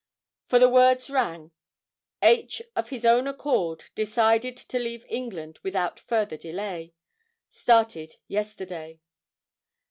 For 0.47 0.57
the 0.57 0.67
words 0.67 1.11
ran, 1.11 1.51
'_H. 2.23 2.59
of 2.75 2.89
his 2.89 3.05
own 3.05 3.27
accord 3.27 3.83
decided 3.93 4.57
to 4.57 4.79
leave 4.79 5.05
England 5.07 5.59
without 5.61 5.99
further 5.99 6.37
delay. 6.37 6.95
Started 7.49 8.15
yesterday. 8.27 8.99